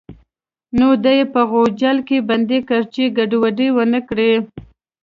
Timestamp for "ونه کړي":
3.75-4.31